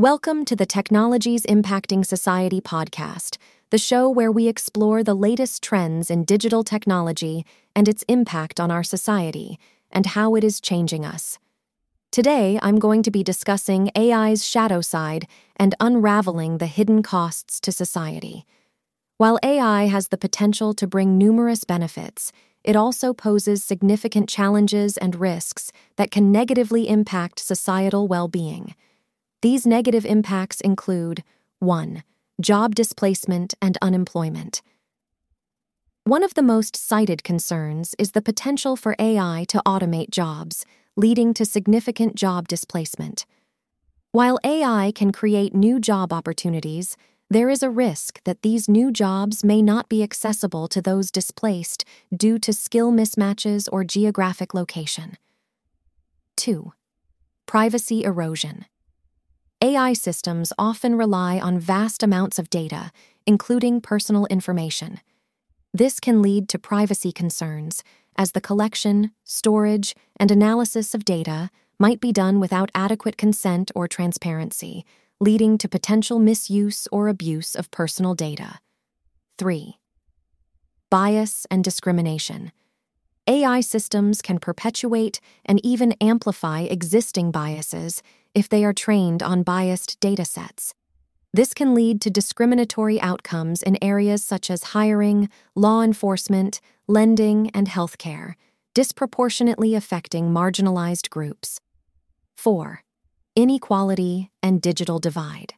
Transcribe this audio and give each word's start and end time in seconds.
Welcome 0.00 0.46
to 0.46 0.56
the 0.56 0.64
Technologies 0.64 1.44
Impacting 1.44 2.06
Society 2.06 2.62
podcast, 2.62 3.36
the 3.68 3.76
show 3.76 4.08
where 4.08 4.32
we 4.32 4.48
explore 4.48 5.04
the 5.04 5.12
latest 5.12 5.62
trends 5.62 6.10
in 6.10 6.24
digital 6.24 6.64
technology 6.64 7.44
and 7.76 7.86
its 7.86 8.02
impact 8.08 8.58
on 8.58 8.70
our 8.70 8.82
society 8.82 9.58
and 9.90 10.06
how 10.06 10.36
it 10.36 10.42
is 10.42 10.58
changing 10.58 11.04
us. 11.04 11.38
Today, 12.10 12.58
I'm 12.62 12.78
going 12.78 13.02
to 13.02 13.10
be 13.10 13.22
discussing 13.22 13.90
AI's 13.94 14.42
shadow 14.42 14.80
side 14.80 15.26
and 15.56 15.74
unraveling 15.80 16.56
the 16.56 16.66
hidden 16.66 17.02
costs 17.02 17.60
to 17.60 17.70
society. 17.70 18.46
While 19.18 19.38
AI 19.42 19.84
has 19.88 20.08
the 20.08 20.16
potential 20.16 20.72
to 20.76 20.86
bring 20.86 21.18
numerous 21.18 21.64
benefits, 21.64 22.32
it 22.64 22.74
also 22.74 23.12
poses 23.12 23.62
significant 23.62 24.30
challenges 24.30 24.96
and 24.96 25.14
risks 25.14 25.72
that 25.96 26.10
can 26.10 26.32
negatively 26.32 26.88
impact 26.88 27.38
societal 27.38 28.08
well 28.08 28.28
being. 28.28 28.74
These 29.42 29.66
negative 29.66 30.04
impacts 30.04 30.60
include 30.60 31.24
1. 31.60 32.02
Job 32.42 32.74
displacement 32.74 33.54
and 33.62 33.78
unemployment. 33.80 34.60
One 36.04 36.22
of 36.22 36.34
the 36.34 36.42
most 36.42 36.76
cited 36.76 37.24
concerns 37.24 37.94
is 37.98 38.12
the 38.12 38.20
potential 38.20 38.76
for 38.76 38.94
AI 38.98 39.46
to 39.48 39.62
automate 39.66 40.10
jobs, 40.10 40.66
leading 40.94 41.32
to 41.32 41.46
significant 41.46 42.16
job 42.16 42.48
displacement. 42.48 43.24
While 44.12 44.38
AI 44.44 44.92
can 44.94 45.10
create 45.10 45.54
new 45.54 45.80
job 45.80 46.12
opportunities, 46.12 46.98
there 47.30 47.48
is 47.48 47.62
a 47.62 47.70
risk 47.70 48.22
that 48.24 48.42
these 48.42 48.68
new 48.68 48.90
jobs 48.90 49.42
may 49.42 49.62
not 49.62 49.88
be 49.88 50.02
accessible 50.02 50.68
to 50.68 50.82
those 50.82 51.10
displaced 51.10 51.84
due 52.14 52.38
to 52.40 52.52
skill 52.52 52.92
mismatches 52.92 53.68
or 53.72 53.84
geographic 53.84 54.52
location. 54.52 55.16
2. 56.36 56.72
Privacy 57.46 58.04
erosion. 58.04 58.66
AI 59.62 59.92
systems 59.92 60.54
often 60.58 60.96
rely 60.96 61.38
on 61.38 61.58
vast 61.58 62.02
amounts 62.02 62.38
of 62.38 62.48
data, 62.48 62.90
including 63.26 63.82
personal 63.82 64.24
information. 64.26 65.00
This 65.74 66.00
can 66.00 66.22
lead 66.22 66.48
to 66.48 66.58
privacy 66.58 67.12
concerns, 67.12 67.84
as 68.16 68.32
the 68.32 68.40
collection, 68.40 69.10
storage, 69.22 69.94
and 70.18 70.30
analysis 70.30 70.94
of 70.94 71.04
data 71.04 71.50
might 71.78 72.00
be 72.00 72.10
done 72.10 72.40
without 72.40 72.70
adequate 72.74 73.18
consent 73.18 73.70
or 73.74 73.86
transparency, 73.86 74.86
leading 75.20 75.58
to 75.58 75.68
potential 75.68 76.18
misuse 76.18 76.88
or 76.90 77.08
abuse 77.08 77.54
of 77.54 77.70
personal 77.70 78.14
data. 78.14 78.60
3. 79.36 79.78
Bias 80.88 81.46
and 81.50 81.62
discrimination. 81.62 82.50
AI 83.26 83.60
systems 83.60 84.22
can 84.22 84.38
perpetuate 84.38 85.20
and 85.44 85.64
even 85.64 85.92
amplify 86.00 86.62
existing 86.62 87.30
biases 87.30 88.02
if 88.34 88.48
they 88.48 88.64
are 88.64 88.72
trained 88.72 89.22
on 89.22 89.42
biased 89.42 90.00
datasets. 90.00 90.72
This 91.32 91.54
can 91.54 91.74
lead 91.74 92.00
to 92.02 92.10
discriminatory 92.10 93.00
outcomes 93.00 93.62
in 93.62 93.78
areas 93.82 94.24
such 94.24 94.50
as 94.50 94.74
hiring, 94.74 95.28
law 95.54 95.82
enforcement, 95.82 96.60
lending, 96.88 97.50
and 97.50 97.68
healthcare, 97.68 98.34
disproportionately 98.74 99.74
affecting 99.74 100.30
marginalized 100.30 101.08
groups. 101.10 101.60
4. 102.36 102.82
Inequality 103.36 104.30
and 104.42 104.60
digital 104.60 104.98
divide. 104.98 105.54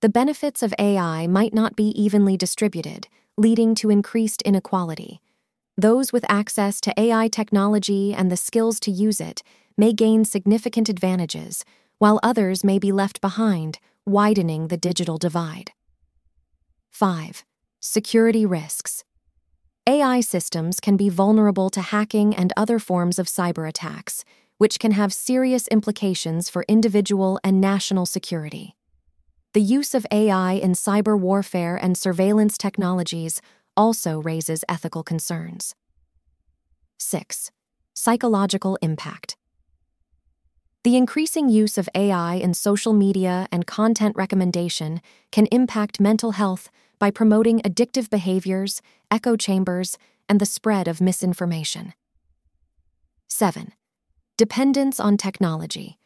The 0.00 0.08
benefits 0.08 0.62
of 0.62 0.74
AI 0.78 1.26
might 1.26 1.54
not 1.54 1.74
be 1.74 1.88
evenly 2.00 2.36
distributed, 2.36 3.08
leading 3.36 3.74
to 3.76 3.90
increased 3.90 4.42
inequality. 4.42 5.20
Those 5.76 6.12
with 6.12 6.24
access 6.28 6.80
to 6.82 7.00
AI 7.00 7.28
technology 7.28 8.12
and 8.12 8.30
the 8.30 8.36
skills 8.36 8.78
to 8.80 8.90
use 8.90 9.20
it 9.20 9.42
may 9.78 9.94
gain 9.94 10.26
significant 10.26 10.90
advantages, 10.90 11.64
while 11.96 12.20
others 12.22 12.62
may 12.62 12.78
be 12.78 12.92
left 12.92 13.22
behind, 13.22 13.78
widening 14.04 14.68
the 14.68 14.76
digital 14.76 15.16
divide. 15.16 15.72
5. 16.90 17.44
Security 17.80 18.44
risks. 18.44 19.04
AI 19.86 20.20
systems 20.20 20.80
can 20.80 20.98
be 20.98 21.08
vulnerable 21.08 21.70
to 21.70 21.80
hacking 21.80 22.34
and 22.36 22.52
other 22.56 22.78
forms 22.78 23.18
of 23.18 23.26
cyber 23.26 23.66
attacks, 23.66 24.24
which 24.58 24.78
can 24.78 24.90
have 24.90 25.14
serious 25.14 25.66
implications 25.68 26.50
for 26.50 26.64
individual 26.68 27.40
and 27.42 27.58
national 27.58 28.04
security. 28.04 28.76
The 29.54 29.62
use 29.62 29.94
of 29.94 30.06
AI 30.10 30.52
in 30.52 30.72
cyber 30.72 31.18
warfare 31.18 31.76
and 31.76 31.96
surveillance 31.96 32.58
technologies 32.58 33.40
also 33.78 34.20
raises 34.20 34.62
ethical 34.68 35.02
concerns. 35.02 35.74
6. 36.98 37.50
Psychological 37.94 38.76
impact. 38.82 39.37
The 40.88 40.96
increasing 40.96 41.50
use 41.50 41.76
of 41.76 41.86
AI 41.94 42.36
in 42.36 42.54
social 42.54 42.94
media 42.94 43.46
and 43.52 43.66
content 43.66 44.16
recommendation 44.16 45.02
can 45.30 45.44
impact 45.52 46.00
mental 46.00 46.30
health 46.30 46.70
by 46.98 47.10
promoting 47.10 47.60
addictive 47.60 48.08
behaviors, 48.08 48.80
echo 49.10 49.36
chambers, 49.36 49.98
and 50.30 50.40
the 50.40 50.46
spread 50.46 50.88
of 50.88 51.02
misinformation. 51.02 51.92
7. 53.26 53.74
Dependence 54.38 54.98
on 54.98 55.18
technology. 55.18 55.98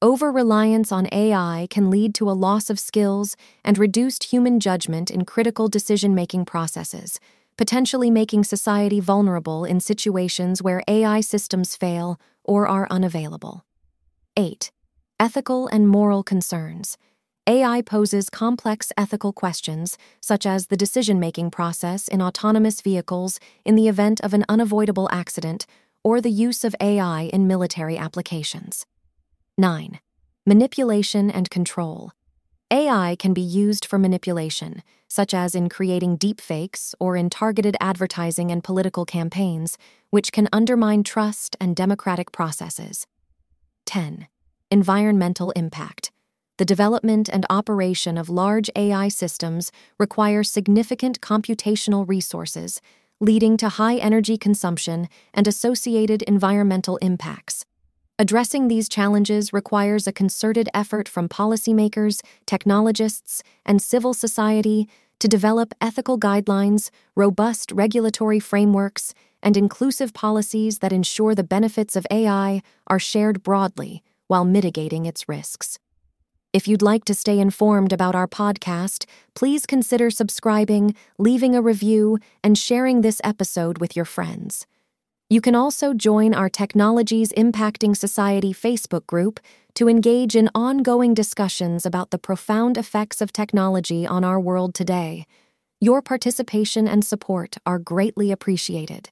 Over 0.00 0.30
reliance 0.30 0.92
on 0.92 1.08
AI 1.10 1.66
can 1.68 1.90
lead 1.90 2.14
to 2.14 2.30
a 2.30 2.38
loss 2.46 2.70
of 2.70 2.78
skills 2.78 3.34
and 3.64 3.76
reduced 3.76 4.30
human 4.30 4.60
judgment 4.60 5.10
in 5.10 5.24
critical 5.24 5.66
decision 5.66 6.14
making 6.14 6.44
processes, 6.44 7.18
potentially 7.56 8.08
making 8.08 8.44
society 8.44 9.00
vulnerable 9.00 9.64
in 9.64 9.80
situations 9.80 10.62
where 10.62 10.84
AI 10.86 11.22
systems 11.22 11.74
fail 11.74 12.20
or 12.44 12.68
are 12.68 12.86
unavailable. 12.88 13.64
8. 14.38 14.70
Ethical 15.18 15.66
and 15.66 15.88
moral 15.88 16.22
concerns. 16.22 16.96
AI 17.48 17.82
poses 17.82 18.30
complex 18.30 18.92
ethical 18.96 19.32
questions, 19.32 19.98
such 20.20 20.46
as 20.46 20.68
the 20.68 20.76
decision 20.76 21.18
making 21.18 21.50
process 21.50 22.06
in 22.06 22.22
autonomous 22.22 22.80
vehicles 22.80 23.40
in 23.64 23.74
the 23.74 23.88
event 23.88 24.20
of 24.20 24.32
an 24.32 24.44
unavoidable 24.48 25.08
accident 25.10 25.66
or 26.04 26.20
the 26.20 26.30
use 26.30 26.62
of 26.62 26.76
AI 26.80 27.22
in 27.32 27.48
military 27.48 27.98
applications. 27.98 28.86
9. 29.56 29.98
Manipulation 30.46 31.32
and 31.32 31.50
control. 31.50 32.12
AI 32.70 33.16
can 33.18 33.34
be 33.34 33.40
used 33.40 33.84
for 33.84 33.98
manipulation, 33.98 34.84
such 35.08 35.34
as 35.34 35.56
in 35.56 35.68
creating 35.68 36.16
deepfakes 36.16 36.94
or 37.00 37.16
in 37.16 37.28
targeted 37.28 37.76
advertising 37.80 38.52
and 38.52 38.62
political 38.62 39.04
campaigns, 39.04 39.76
which 40.10 40.30
can 40.30 40.48
undermine 40.52 41.02
trust 41.02 41.56
and 41.58 41.74
democratic 41.74 42.30
processes. 42.30 43.04
10. 43.88 44.28
Environmental 44.70 45.50
impact. 45.52 46.12
The 46.58 46.66
development 46.66 47.30
and 47.30 47.46
operation 47.48 48.18
of 48.18 48.28
large 48.28 48.68
AI 48.76 49.08
systems 49.08 49.72
require 49.98 50.44
significant 50.44 51.22
computational 51.22 52.06
resources, 52.06 52.82
leading 53.18 53.56
to 53.56 53.70
high 53.70 53.96
energy 53.96 54.36
consumption 54.36 55.08
and 55.32 55.48
associated 55.48 56.20
environmental 56.24 56.98
impacts. 56.98 57.64
Addressing 58.18 58.68
these 58.68 58.90
challenges 58.90 59.54
requires 59.54 60.06
a 60.06 60.12
concerted 60.12 60.68
effort 60.74 61.08
from 61.08 61.26
policymakers, 61.26 62.20
technologists, 62.44 63.42
and 63.64 63.80
civil 63.80 64.12
society 64.12 64.86
to 65.18 65.28
develop 65.28 65.72
ethical 65.80 66.20
guidelines, 66.20 66.90
robust 67.16 67.72
regulatory 67.72 68.38
frameworks, 68.38 69.14
and 69.42 69.56
inclusive 69.56 70.12
policies 70.12 70.78
that 70.78 70.92
ensure 70.92 71.34
the 71.34 71.44
benefits 71.44 71.96
of 71.96 72.06
AI 72.10 72.62
are 72.86 72.98
shared 72.98 73.42
broadly 73.42 74.02
while 74.26 74.44
mitigating 74.44 75.06
its 75.06 75.28
risks. 75.28 75.78
If 76.52 76.66
you'd 76.66 76.82
like 76.82 77.04
to 77.04 77.14
stay 77.14 77.38
informed 77.38 77.92
about 77.92 78.14
our 78.14 78.26
podcast, 78.26 79.04
please 79.34 79.66
consider 79.66 80.10
subscribing, 80.10 80.94
leaving 81.18 81.54
a 81.54 81.60
review, 81.60 82.18
and 82.42 82.56
sharing 82.56 83.02
this 83.02 83.20
episode 83.22 83.78
with 83.78 83.94
your 83.94 84.06
friends. 84.06 84.66
You 85.28 85.42
can 85.42 85.54
also 85.54 85.92
join 85.92 86.32
our 86.32 86.48
Technologies 86.48 87.32
Impacting 87.32 87.94
Society 87.94 88.54
Facebook 88.54 89.06
group 89.06 89.40
to 89.74 89.86
engage 89.86 90.34
in 90.34 90.48
ongoing 90.54 91.12
discussions 91.12 91.84
about 91.84 92.10
the 92.10 92.18
profound 92.18 92.78
effects 92.78 93.20
of 93.20 93.30
technology 93.30 94.06
on 94.06 94.24
our 94.24 94.40
world 94.40 94.74
today. 94.74 95.26
Your 95.80 96.00
participation 96.00 96.88
and 96.88 97.04
support 97.04 97.56
are 97.66 97.78
greatly 97.78 98.32
appreciated. 98.32 99.10